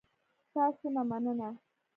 تاسو 0.53 0.85
نه 0.95 1.01
مننه 1.09 1.49